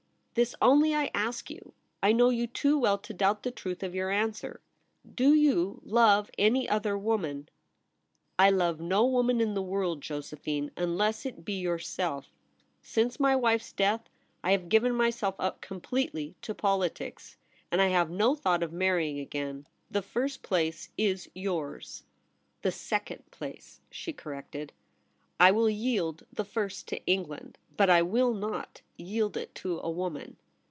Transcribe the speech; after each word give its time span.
This 0.33 0.55
only 0.61 0.95
I 0.95 1.11
ask 1.13 1.49
you. 1.49 1.73
I 2.01 2.13
know 2.13 2.29
you 2.29 2.47
too 2.47 2.79
well 2.79 2.97
to 2.99 3.13
doubt 3.13 3.43
the 3.43 3.51
truth 3.51 3.83
of 3.83 3.93
your 3.93 4.09
answer. 4.09 4.61
Do 5.13 5.33
you 5.33 5.81
love 5.83 6.31
any 6.37 6.69
other 6.69 6.97
woman? 6.97 7.49
56 8.37 8.37
THE 8.39 8.43
REBEL 8.45 8.53
ROSE. 8.53 8.53
* 8.53 8.53
1 8.53 8.57
love 8.59 8.79
no 8.79 9.05
woman 9.07 9.41
in 9.41 9.53
the 9.55 9.61
world, 9.61 9.99
Josephine, 10.01 10.71
unless 10.77 11.25
it 11.25 11.43
be 11.43 11.59
yourself. 11.59 12.29
Since 12.81 13.19
my 13.19 13.35
wife's 13.35 13.73
death, 13.73 14.09
I 14.41 14.51
have 14.53 14.69
given 14.69 14.95
myself 14.95 15.35
up 15.37 15.59
completely 15.59 16.35
to 16.43 16.55
politics, 16.55 17.35
and 17.69 17.81
I 17.81 17.87
have 17.89 18.09
no 18.09 18.33
thought 18.33 18.63
of 18.63 18.71
marrying 18.71 19.19
again. 19.19 19.67
The 19.91 20.01
first 20.01 20.43
place 20.43 20.87
is 20.97 21.29
yours.'' 21.35 22.03
The 22.61 22.69
i 22.69 22.71
^^^;^^ 22.71 23.21
place,' 23.31 23.81
she 23.91 24.13
corrected. 24.13 24.71
/ 25.03 25.39
I 25.41 25.49
will 25.51 25.69
yield 25.71 26.23
the 26.31 26.45
first 26.45 26.87
to 26.89 27.03
England; 27.07 27.57
but 27.75 27.89
I 27.89 28.03
will 28.03 28.31
not 28.35 28.83
yield 28.95 29.35
it 29.37 29.55
to 29.55 29.79
a 29.79 29.89
woman. 29.89 30.35